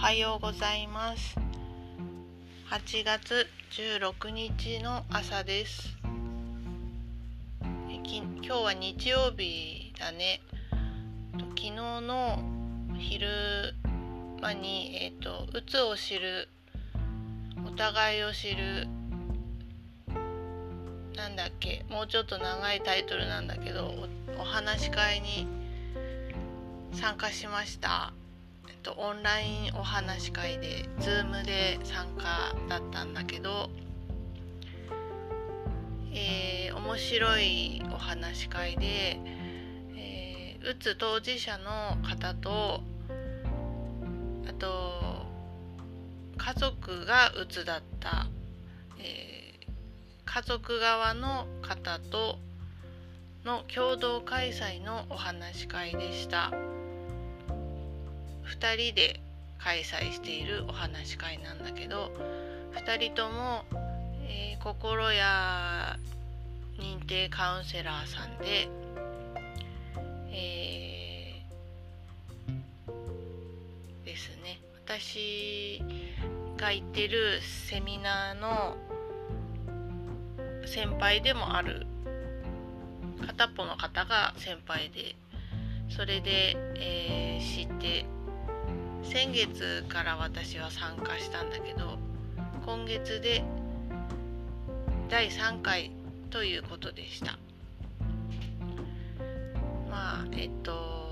[0.00, 1.36] はようございます。
[2.70, 5.94] 8月16日の朝です。
[7.62, 10.40] 今日は日曜日だね。
[11.34, 12.42] 昨日の
[12.98, 13.74] 昼
[14.40, 16.48] 間にえっ、ー、とうつを知る
[17.66, 18.88] お互いを知る
[21.14, 23.92] なんだっけもうちょっと長いタイトルなんだけど
[24.38, 25.46] お話し会に
[26.94, 28.14] 参加しました。
[28.82, 33.68] とオンラインお話し会で Zoom で参加だったんだけど、
[36.12, 39.20] えー、面白いお話し会で、
[39.96, 42.80] えー、うつ当事者の方と
[44.48, 45.26] あと
[46.38, 48.26] 家族がうつだった、
[48.98, 49.68] えー、
[50.24, 52.38] 家族側の方と
[53.44, 56.69] の共同開催のお話し会でした。
[58.50, 59.20] 2人で
[59.58, 62.10] 開催しているお話し会なんだけど
[62.74, 63.64] 2人とも、
[64.26, 65.96] えー、心や
[66.78, 68.68] 認定カウンセラーさんで、
[70.32, 74.60] えー、ですね。
[74.84, 75.82] 私
[76.56, 78.76] が行ってるセミナーの
[80.66, 81.86] 先輩でもある
[83.26, 85.14] 片っぽの方が先輩で
[85.88, 88.04] それで、えー、知って
[89.02, 91.98] 先月から私は参加したんだけど
[92.64, 93.42] 今月で
[95.08, 95.90] 第3回
[96.30, 97.38] ということでした。
[99.90, 101.10] まあえっと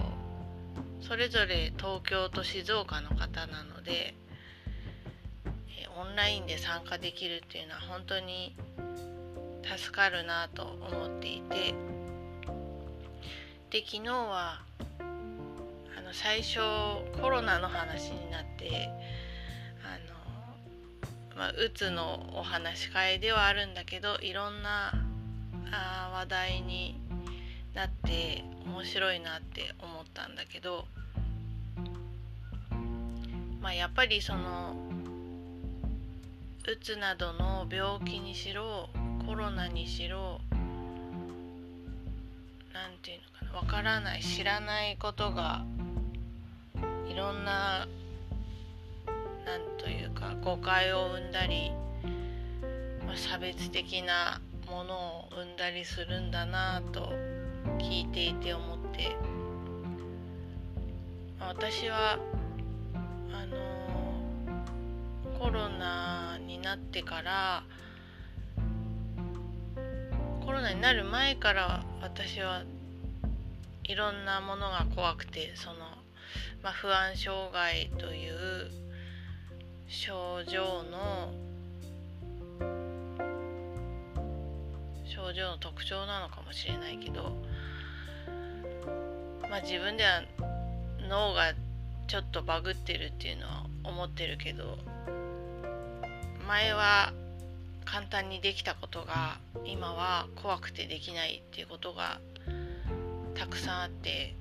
[1.01, 4.15] それぞれ東京と静岡の方なので
[5.99, 8.55] オンラインで参加できるっていうのは本当に
[9.77, 11.75] 助かるなと思っていて
[13.71, 14.63] で昨日は
[16.09, 16.61] の最初
[17.21, 18.89] コロナの話になって
[19.85, 19.99] あ
[21.37, 24.95] の、まあ、うつのお話し会ではあるんだけどいろんな
[25.71, 26.99] あ話題に
[27.75, 30.87] なって面白いなって思ったんだけど、
[33.61, 34.77] まあ、やっぱりその
[36.67, 38.89] うつなどの病気にしろ
[39.27, 40.41] コロナにしろ
[42.73, 45.65] 何て言うのかなわからない知らないことが
[47.19, 47.89] ろんな
[49.45, 51.73] なんというか誤解を生んだり、
[53.05, 54.41] まあ、差別的な
[54.71, 57.13] ものを生んだりするんだなと
[57.79, 59.17] 聞いていて思って、
[61.41, 62.19] まあ、私は
[63.33, 63.57] あの、
[65.41, 67.65] コロナになってから
[70.45, 72.63] コロナになる前から私は
[73.85, 75.88] いろんなものが怖くてその
[76.63, 78.71] まあ、不安障害という
[79.87, 81.33] 症状の
[85.05, 87.33] 症状の特徴なのかもしれないけど、
[89.49, 90.23] まあ、自分では
[91.09, 91.55] 脳が
[92.07, 94.79] ちょっとバグってるっていうのは思ってるけど
[96.47, 97.13] 前は
[97.85, 102.21] 簡単にできたことが今は怖くてできないっていうことが
[103.35, 104.35] たくさんあって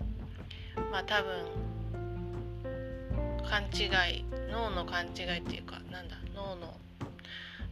[0.92, 1.66] まあ多分
[3.50, 6.78] 勘違い脳の勘違いっていうかなんだ脳の、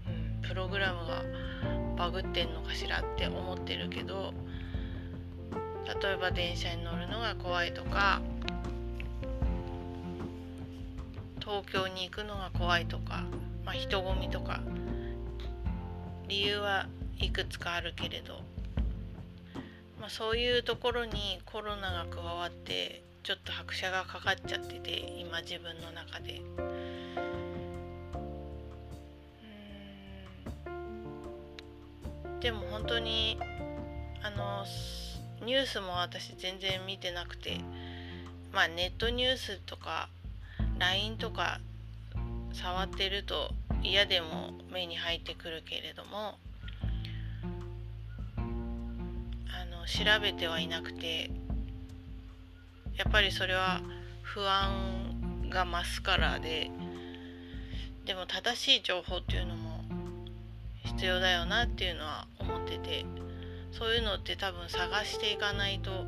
[0.07, 1.23] うん、プログラムが
[1.97, 4.33] バグってんのかしらって思ってるけど
[6.01, 8.21] 例えば電車に乗るのが怖いとか
[11.39, 13.23] 東京に行くのが怖いとか、
[13.63, 14.61] まあ、人混みとか
[16.27, 16.87] 理由は
[17.19, 18.41] いくつかあるけれど、
[20.01, 26.41] まあ、そういうところにコロナが加わってちょっと拍車がかかっちゃってて今自分の中で。
[32.39, 33.39] でも本当に
[34.21, 34.63] あの
[35.43, 37.61] ニュースも私全然見てなくて
[38.53, 40.07] まあネットニュースとか
[40.77, 41.59] LINE とか
[42.53, 43.49] 触ってると
[43.81, 46.37] 嫌でも目に入ってくるけれども
[48.37, 51.31] あの調べてはいなくて
[52.97, 53.81] やっぱりそれは
[54.21, 56.71] 不安が増すからで
[58.05, 59.83] でも正しい情報っていうのも
[60.83, 63.05] 必要だよなっていうのは思ってて
[63.71, 66.05] そういうのって多分探していかないと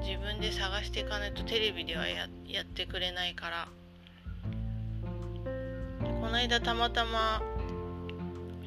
[0.00, 2.26] 自分で探していかないとテレビではや
[2.62, 3.68] ってくれないから。
[6.24, 7.42] この間たまたま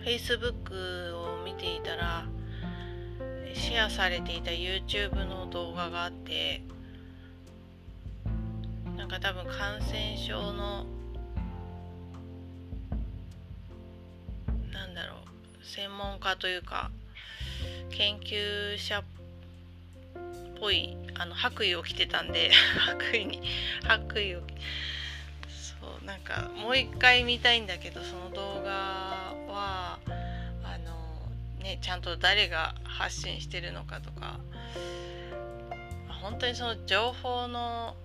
[0.06, 2.26] Facebook を見ていたら
[3.56, 6.62] シェアされていた YouTube の動画があって
[9.10, 10.86] なんか多分感染症の
[14.74, 15.16] なんだろ
[15.62, 16.92] う専門家というか
[17.90, 19.04] 研究者っ
[20.60, 22.52] ぽいあの白衣を着てたんで
[22.86, 23.42] 白衣に
[23.84, 24.42] 白衣を
[25.48, 28.72] そうなんかもう一回見たいんだけどその動画
[29.48, 30.00] は
[30.66, 31.32] あの
[31.64, 34.38] ねちゃんと誰が発信してるのかとか
[36.22, 37.96] 本当にその情報の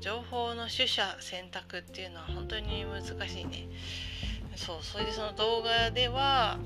[0.00, 3.68] 情報の取捨選択っていうのは本当に難しいね。
[4.56, 6.58] そうそれでその動画では、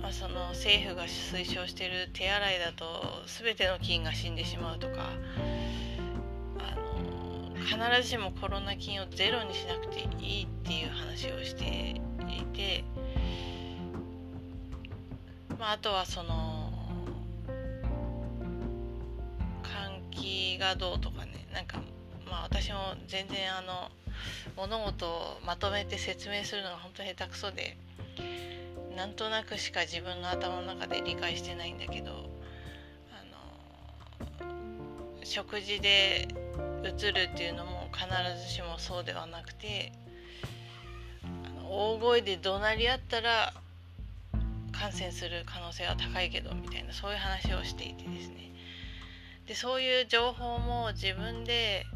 [0.00, 2.84] まあ、その政府が推奨している手洗いだと
[3.26, 5.10] 全ての菌が死んでしまうとか
[6.58, 12.84] あの必ずしもコロナ菌をゼロにしなくていいっていう話をしていて、
[15.58, 16.72] まあ、あとはその
[19.62, 21.29] 換気がどうとかね。
[21.52, 21.78] なんか
[22.26, 23.90] まあ私も全然あの
[24.56, 27.76] 物事をまとめて説明するのが本当に下手くそで
[28.96, 32.30] なんとなくしか自分の頭の中で理解してないんだけど
[33.10, 36.28] あの食事で
[36.84, 38.06] うつるっていうのも必
[38.42, 39.92] ずしもそうではなくて
[41.68, 43.52] 大声で怒鳴り合ったら
[44.72, 48.50] 感染する可能性は高いけどみたいなそういう話をしていてですね。
[49.46, 51.86] でそういう情報も自分で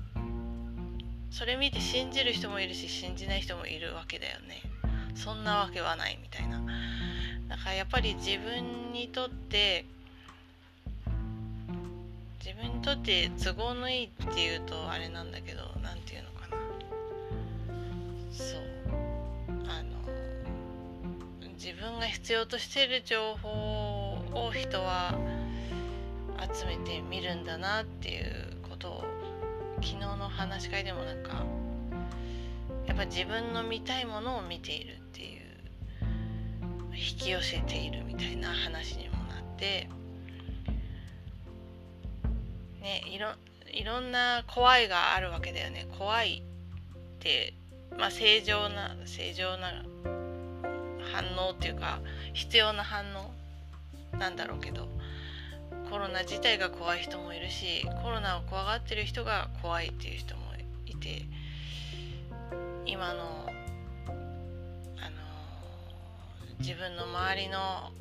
[1.30, 4.62] それ見て信じる人もいるし信じない人もいるわけだよね。
[5.16, 6.60] そんなわけはないみたいな。
[7.48, 9.84] だからやっぱり自分にとって
[12.44, 16.56] 自分にとって都合のいいっていうとあれなんだけど何て言うのかな。
[18.30, 18.62] そう。
[19.68, 25.18] あの自分が必要としてる情報を人は
[26.40, 29.04] 集めてみるんだなっていうことを
[29.76, 31.44] 昨日の話し会でもなんか
[32.86, 35.40] やっぱ自分の見たいものを見ているっていう
[36.92, 39.88] 引き寄せているみたいな話にもなって
[42.80, 43.30] ねいろ
[43.72, 45.88] いろんな怖いがあるわけだよね。
[45.98, 47.54] 怖いって
[47.98, 49.84] まあ正常な正常な
[51.12, 52.00] 反応っていうか
[52.32, 53.32] 必要な反応
[54.16, 54.93] なんだろうけど。
[55.94, 60.42] コロナ自体が怖い人もいるしコロナを怖がってる人が怖いっていう人も
[60.86, 61.22] いて
[62.84, 63.50] 今の、あ
[64.10, 65.16] の
[66.58, 67.92] 自分の周りの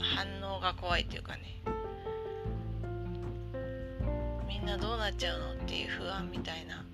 [0.00, 1.62] 反応が怖いっていうかね
[4.48, 6.84] みんなどうなっちゃうのっていう不安みたいな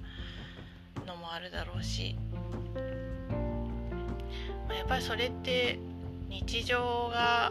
[1.07, 2.19] のもあるだろうし、
[4.69, 5.79] まあ、やっぱりそれって
[6.29, 7.51] 日常が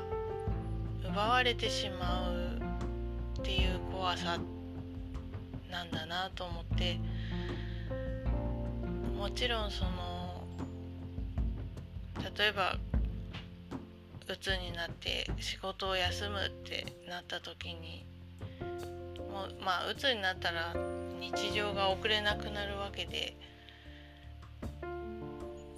[1.14, 2.58] 奪われてしまう
[3.40, 4.40] っていう怖さ
[5.70, 7.00] なんだなと思って
[9.16, 10.44] もちろんその
[12.36, 12.78] 例えば
[14.28, 18.08] うつになって仕事を休むってなった時に
[19.32, 20.74] もうまあうつになったら
[21.20, 23.38] 日常が送れなくなるわけで、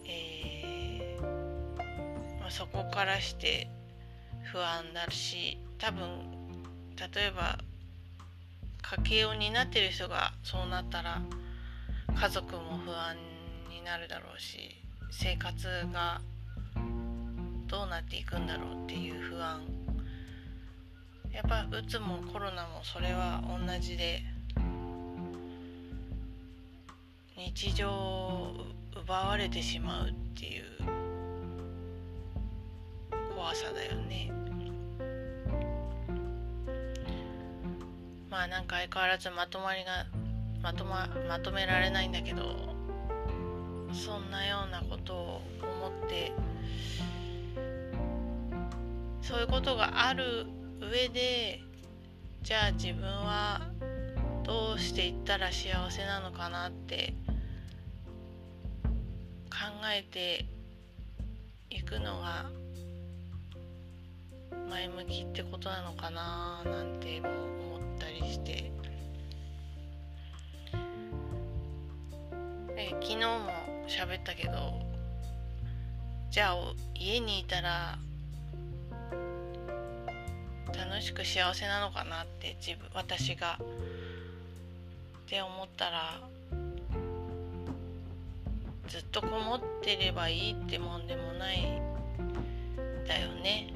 [0.08, 3.75] えーまあ、そこからして
[4.52, 6.00] 不安だし多分
[7.14, 7.58] 例えば
[8.82, 11.22] 家計を担ってる人がそうなったら
[12.20, 13.16] 家族も不安
[13.70, 14.76] になるだろうし
[15.12, 16.22] 生活が
[17.68, 19.62] どうなっていくんだろうっていう不安
[21.34, 24.22] やっぱうつもコロナもそれは同じで
[27.36, 28.56] 日常を
[29.04, 30.64] 奪われてしまうっていう
[33.36, 34.32] 怖さだよね。
[38.36, 40.06] まあなんか相変わらずまとまりが
[40.62, 42.44] まとままとめられないんだけど
[43.94, 46.34] そんなようなことを思って
[49.22, 50.48] そういうことがある
[50.82, 51.62] 上で
[52.44, 53.62] じゃあ自分は
[54.44, 57.14] どうしていったら幸せなのかなって
[59.50, 59.56] 考
[59.98, 60.46] えて
[61.70, 62.50] いくのが
[64.70, 67.65] 前向きってことなのかななんても思
[68.20, 68.72] りして
[72.78, 73.26] え昨日も
[73.88, 74.74] 喋ったけど
[76.32, 76.56] じゃあ
[76.96, 77.98] 家にいたら
[80.78, 83.60] 楽しく幸せなのかなって自分私が
[85.26, 86.20] って思ったら
[88.88, 91.82] ずっとこもってればいいってもんでもない
[93.08, 93.74] だよね。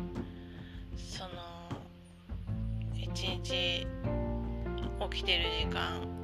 [0.98, 1.29] その
[2.96, 3.88] 一日
[5.12, 6.20] 起きてる時間。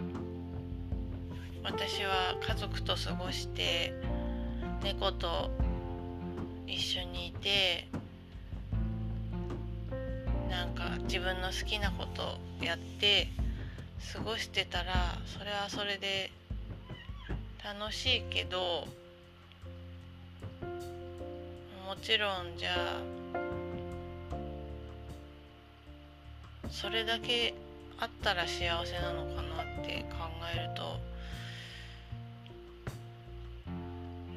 [1.64, 3.92] 私は家族と過ごして
[4.84, 5.50] 猫と
[6.68, 7.88] 一緒にいて
[10.50, 13.30] なんか自分の好きなことやって
[14.14, 16.30] 過ごしてたらそれはそれで
[17.64, 18.88] 楽しいけど
[21.88, 23.16] もちろんじゃあ
[26.70, 27.56] それだけ
[28.00, 31.00] あったら幸せなのかなって考えると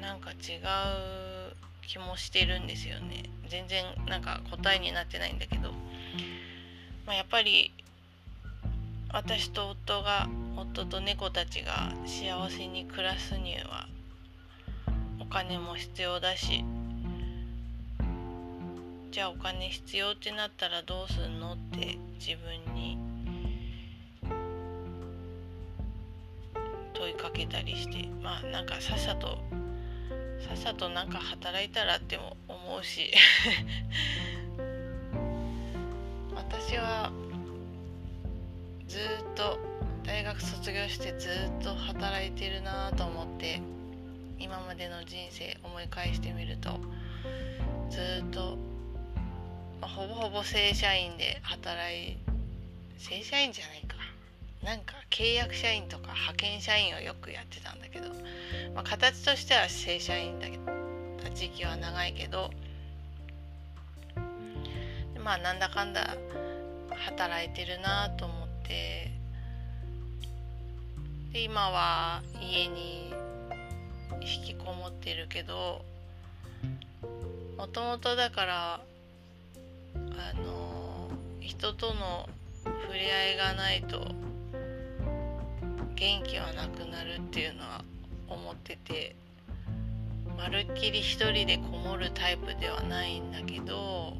[0.01, 3.23] なんか違う気もしてるんですよね。
[3.47, 5.71] 全然なんか答えになってないんだけど、
[7.05, 7.71] まあ、やっぱり
[9.11, 13.87] 私と夫が夫と猫たちが幸せに暮らすには
[15.19, 16.63] お金も必要だし。
[19.11, 23.08] じゃあお金必要ってなったらどうすんのって自分に
[26.99, 29.37] 問いかけたりしてまあなんかさっさと
[30.45, 33.11] さっさとなんか働いたらっても思うし。
[36.35, 37.11] 私は
[38.87, 39.01] ずっ
[39.35, 39.57] と
[40.03, 43.61] 大学卒業してずっと働いてるなと思って
[44.39, 46.79] 今までの人生思い返してみると
[47.89, 48.57] ずっと、
[49.79, 52.17] まあ、ほぼほぼ正社員で働い
[52.97, 53.98] 正社員じゃないか。
[54.63, 58.09] なんか契約社員とか派遣社員をよくやってたんだけど、
[58.75, 60.63] まあ、形としては正社員だけど
[61.33, 62.51] 時期は長いけど
[65.23, 66.17] まあなんだかんだ
[66.89, 69.11] 働いてるなと思って
[71.31, 73.13] で今は家に
[74.21, 75.81] 引きこもってるけど
[77.57, 82.27] もともとだからあの人との
[82.63, 84.28] 触れ合いがないと
[85.99, 87.83] 元気はなくなるっていうのは
[88.29, 89.17] 思ってて
[90.37, 94.13] まるっきり一人でこもるタイプではないんだけど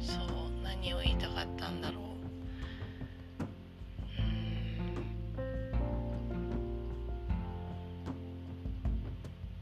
[0.00, 0.18] そう
[0.64, 2.02] 何を言いたかったんだろう。
[4.18, 4.22] う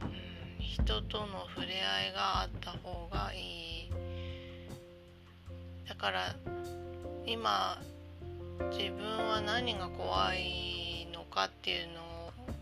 [0.09, 0.59] ん。
[0.59, 3.91] 人との触れ合いがあった方がいい。
[5.87, 6.35] だから
[7.27, 7.79] 今
[8.69, 11.88] 自分は何が怖いのかっていう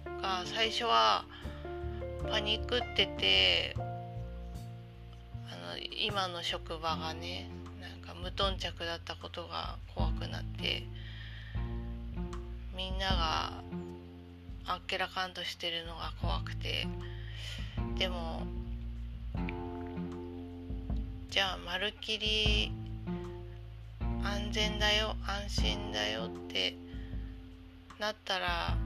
[0.07, 1.25] のが最初は
[2.31, 3.81] パニックっててあ
[5.75, 7.51] の今の職場がね
[7.81, 10.85] なんか無頓着だったことが怖くなって
[12.77, 13.53] みんなが
[14.67, 16.87] あっけらかんとしてるのが怖くて
[17.99, 18.43] でも
[21.31, 22.73] じゃあまるっきり
[24.29, 26.77] 安全だよ安心だよって
[27.99, 28.77] なったら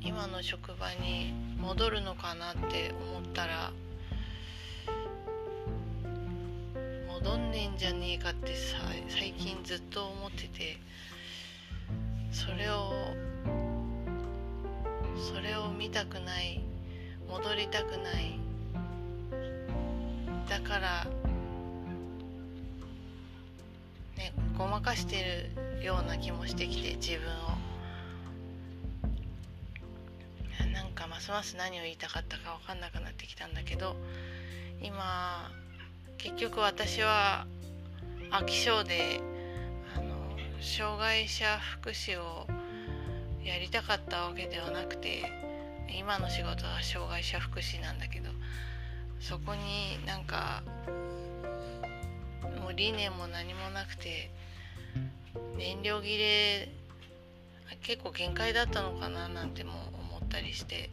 [0.00, 3.72] 今の職場に戻るのかなって思ったら
[7.12, 8.76] 戻んねえんじゃねえかってさ
[9.08, 10.78] 最近ずっと思ってて
[12.30, 12.92] それを
[15.16, 16.64] それを見たくない
[17.28, 18.38] 戻りたくない。
[20.48, 21.06] だから
[24.82, 27.52] かしてるような気もしてきて自分を。
[30.72, 33.96] なんかますます何を言いたかったか分かんなくなってきたんだけど
[34.80, 35.50] 今
[36.18, 37.46] 結局私は
[38.30, 39.20] 飽き性で
[39.96, 42.46] あの障害者福祉を
[43.44, 45.32] やりたかったわけではなくて
[45.98, 48.30] 今の仕事は障害者福祉なんだけど
[49.20, 50.62] そこになんか
[52.60, 54.30] もう理念も何もなくて
[55.56, 56.68] 燃料切れ
[57.82, 60.90] 結構限界だったのかななんても思ったりして、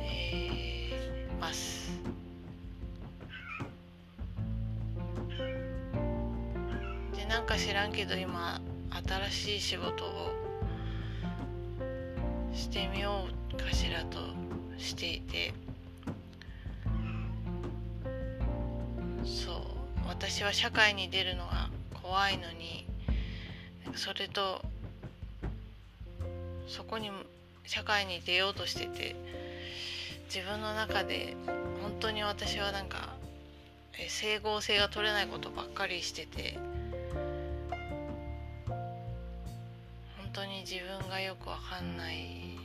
[0.00, 1.90] えー、ます。
[7.16, 8.60] でなんか知らんけど今
[9.30, 10.32] 新しい仕事を
[12.52, 14.18] してみようかしらと
[14.76, 15.54] していて
[20.20, 21.70] 私は社会に出るのが
[22.02, 22.84] 怖いのに
[23.94, 24.60] それと
[26.68, 27.10] そこに
[27.64, 29.16] 社会に出ようとしてて
[30.26, 33.14] 自分の中で本当に私はなんか
[34.08, 36.58] 整合性が取れないことばっかりしてて
[38.68, 40.30] 本。
[40.34, 42.58] 当に自分がよくわかんない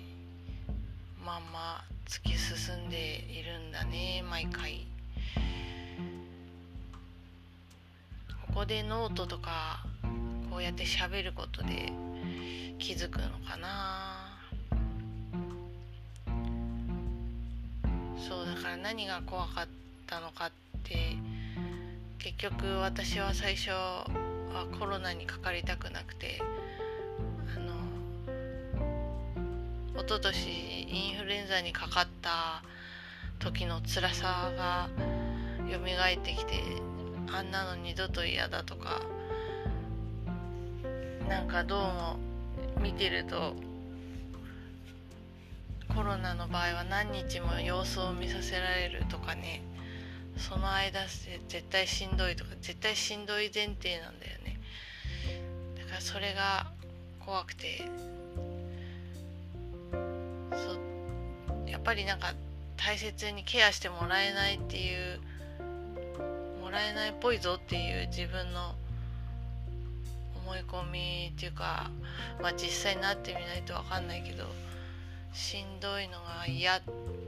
[1.25, 4.85] まま突き進んでいるんだね毎回
[8.55, 9.83] ここでノートとか
[10.49, 11.91] こうやって喋ることで
[12.79, 14.39] 気づくのかな。
[18.17, 19.67] そうだから何が怖かっ
[20.07, 20.51] たのかっ
[20.83, 21.17] て
[22.17, 24.05] 結局私は最初は
[24.79, 26.39] コロナにかかりたくなくて
[27.57, 27.73] あの
[30.01, 32.63] 一昨年インフルエンザにかかった
[33.39, 34.87] 時の辛さが
[35.69, 36.94] 蘇ってきて
[37.31, 39.01] あんなの二度と嫌だとか
[41.27, 42.17] なんかどうも
[42.81, 43.55] 見てると
[45.95, 49.61] コロナの場合は何日も様子を見させられるとかね
[50.37, 51.01] その間
[51.47, 54.59] 絶対しんどいとか絶対しんどい前提なんだよね。
[55.79, 56.71] だからそれが
[57.25, 57.83] 怖くて。
[60.51, 62.33] そやっぱりなんか
[62.77, 65.19] 大切にケアしてもらえないっていう
[66.75, 68.75] らえないっぽいぞっていう自分の
[70.45, 71.89] 思い込みっていうか
[72.41, 74.45] まあ実際になってみないと分かんないけど
[75.33, 76.81] しんどいのが嫌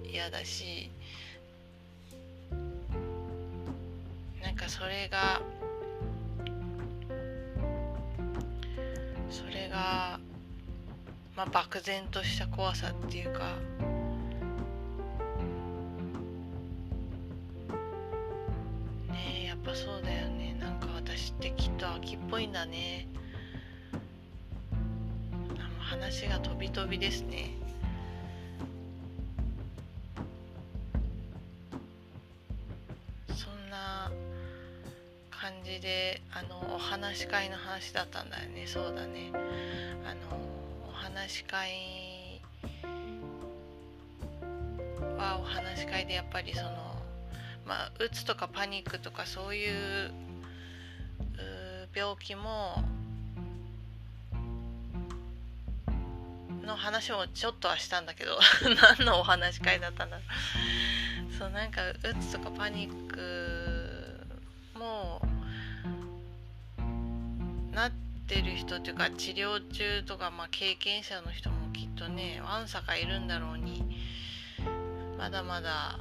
[0.06, 0.92] 嫌だし
[4.44, 5.42] なんかそれが
[9.30, 10.20] それが
[11.36, 13.56] まあ漠然とした怖さっていうか
[22.78, 23.08] ね。
[25.80, 27.50] 話が飛び飛びですね。
[33.36, 34.12] そんな
[35.32, 38.68] 感じであのお話し会の話だったんだよね。
[38.68, 39.32] そうだね。
[40.06, 40.38] あの
[40.88, 42.42] お話し会
[45.18, 46.70] はお話し会でやっぱりその
[47.66, 50.12] まあうつとかパニックとかそういう
[51.98, 52.84] 病気も
[56.64, 58.38] の話もちょっとはしたんだけど
[59.00, 61.34] 何のお話会だったんだろう。
[61.36, 64.28] そうなんかうつとかパニック
[64.78, 65.28] も
[67.72, 67.92] なっ
[68.28, 73.84] てる人っていうか治療中とか、まあ、経験者の人もきっとねわんさかいるんだろうに
[75.18, 76.00] まだまだ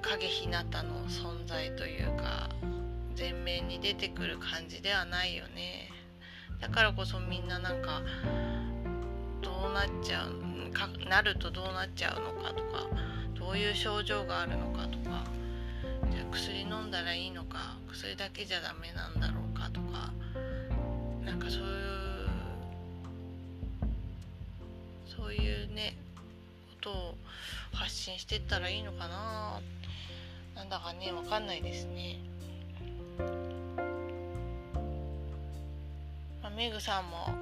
[0.00, 2.48] 影ひなたの存在というか
[3.16, 5.90] 前面に出てくる感じではないよね
[6.60, 8.02] だからこそみんななんか
[9.40, 12.86] どうなっちゃうかなるとどうなっちゃうのかとか
[13.34, 15.24] どういう症状があるのかとか
[16.10, 20.12] じゃあ薬飲んだらいいのか薬だけじゃダメなんだろうかとか
[21.24, 22.02] なんかそういう
[25.16, 25.96] そういうね
[26.70, 27.14] ことを
[27.72, 29.60] 発信してったらいいのかな
[30.54, 32.31] なんだかね分かんないですね。
[36.62, 37.34] メグさんも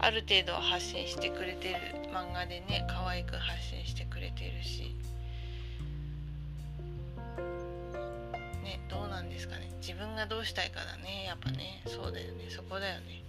[0.00, 1.78] ある程度発信してくれてる
[2.12, 4.96] 漫画でね可愛く発信してくれてるし。
[8.64, 9.70] ねどうなんですかね。
[9.80, 11.80] 自分がどうしたいかだねやっぱね。
[11.86, 12.46] そうだよね。
[12.48, 13.22] そこだよね。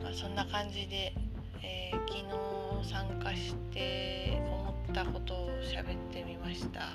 [0.00, 1.12] まあそんな感じで、
[1.64, 2.20] えー、昨
[2.84, 6.90] 日参加して思ったことを喋ってみました。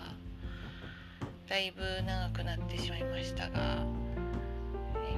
[1.50, 4.03] だいぶ長くなってしまいましたが。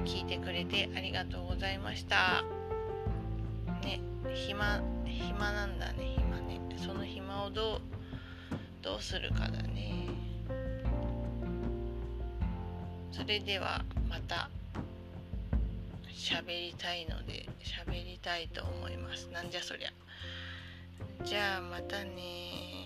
[0.06, 2.44] 聞いてくれてありがとうございました。
[3.82, 4.00] ね
[4.32, 6.60] 暇暇なんだね暇ね。
[6.78, 7.80] その暇をどう
[8.82, 10.06] どうするかだね。
[13.10, 14.48] それではまた
[16.08, 19.28] 喋りたいので喋りたいと思います。
[19.32, 19.90] なんじゃそりゃ。
[21.24, 22.85] じゃあまたね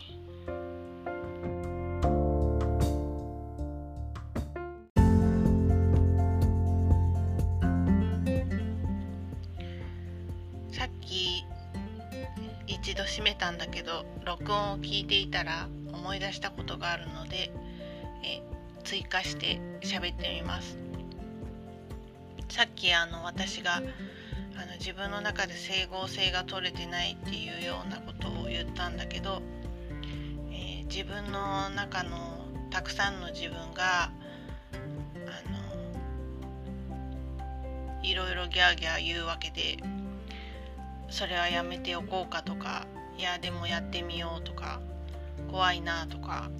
[10.72, 11.44] さっき
[12.66, 17.52] 一度閉めたんだけど録音を聞いていたら思い出したことがあるので
[18.22, 18.42] え
[18.84, 20.78] 追加して喋ってみます。
[22.48, 29.40] さっきあの私があの自分の中で整合性が取れてないっていうようなことを言ったんだけど、
[30.50, 34.10] えー、自分の中のたくさんの自分があ
[35.48, 35.60] の
[38.02, 39.78] いろいろギャーギャー言うわけで
[41.10, 42.86] それはやめておこうかとか
[43.18, 44.80] いやでもやってみようとか
[45.50, 46.50] 怖いなとか。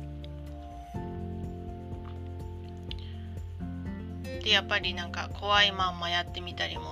[4.43, 6.83] でやっぱりなんか怖いまんまやってみたりも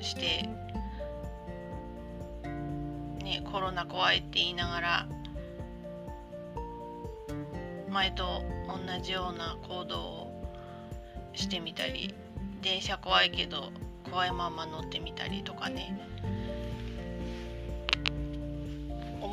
[0.00, 0.48] して
[3.22, 5.08] ねコロナ怖いって言いながら
[7.90, 10.52] 前と同じような行動を
[11.34, 12.14] してみたり
[12.62, 13.72] 電車怖いけど
[14.10, 15.98] 怖いまま乗ってみたりとかね。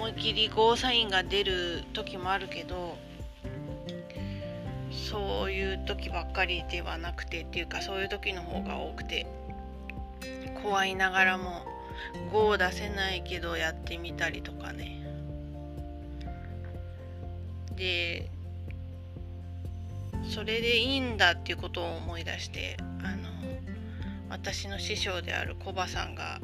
[0.04, 2.98] 思いっきりゴーサインが出る時もあるけど
[4.92, 9.26] そういう時ばっかりではなくてっていうかそういう時の方が多くて
[10.62, 11.62] 怖いながらも
[12.34, 15.00] 5を出せないけどやってみたりとかね。
[17.78, 18.30] で
[20.30, 23.30] それでいいんだっていうことを思い出してあの
[24.30, 26.42] 私の師匠であるコバさんが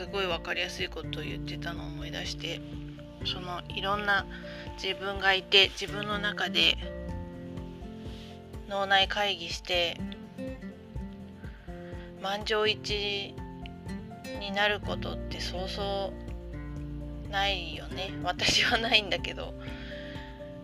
[0.00, 2.62] すごい分かりやすいことを言ってたのを思い出して
[3.26, 4.24] そのいろんな
[4.82, 6.78] 自分がいて自分の中で
[8.66, 10.00] 脳内会議して
[12.22, 13.34] 満場一
[14.40, 16.14] になることってそうそ
[17.28, 18.10] うないよね。
[18.24, 19.52] 私はないんだけど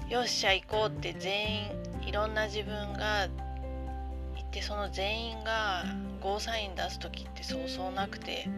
[0.08, 1.70] よっしゃ行こうって全員
[2.06, 5.84] いろんな自分がいてその全員が
[6.22, 8.48] ゴーサイン出す時ってそうそうなくて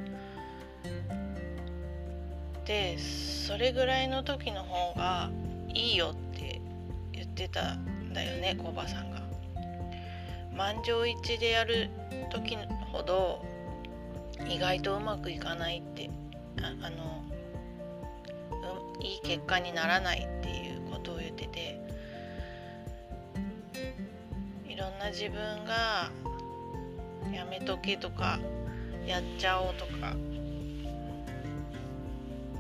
[2.69, 5.31] でそれぐらいの時の方が
[5.73, 6.61] いいよって
[7.13, 9.19] 言ってたんだよねコバさんが。
[10.55, 11.89] 満場一致でやる
[12.31, 12.59] 時
[12.93, 13.43] ほど
[14.51, 16.11] 意外とうまくいかないって
[16.61, 17.25] ああの、
[19.01, 21.81] いい結果にならないっていうことを言ってて
[24.69, 26.11] いろんな自分が
[27.33, 28.41] やめとけとか
[29.07, 30.15] やっちゃおうとか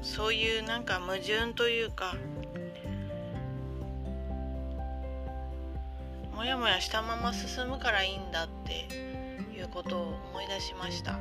[0.02, 2.14] そういうなんか矛盾というか
[6.34, 8.86] もやもやしたまま進むからいいんだって
[9.56, 11.18] いうことを思い出しました。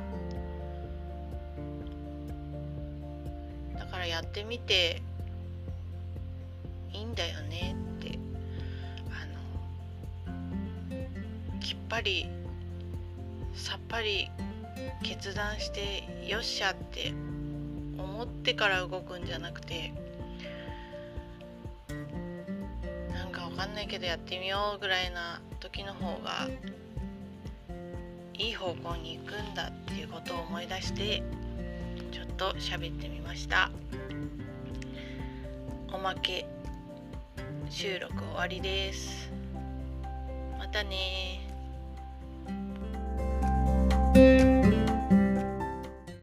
[3.76, 5.02] だからやってみて
[6.92, 8.18] いいんだよねって
[9.10, 9.26] あ
[10.94, 12.28] のきっぱり
[13.54, 14.30] さっぱり
[15.02, 17.12] 決断してよっしゃって
[18.18, 19.92] 思ってから動くんじゃなくて
[23.12, 26.48] なんかわかんないけどやってみようぐらいな時の方が
[28.36, 31.22] いい方向に行くんだっていうことを思い出して
[32.10, 33.70] ちょっと喋ってみました。
[35.92, 36.44] おまけ
[37.70, 39.30] 収録終わりです。
[40.58, 41.37] またね